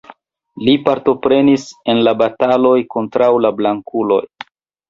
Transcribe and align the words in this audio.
Li 0.67 0.71
partoprenis 0.87 1.67
en 1.93 2.01
la 2.07 2.13
bataloj 2.23 2.75
kontraŭ 2.97 3.31
la 3.47 3.53
blankuloj. 3.61 4.23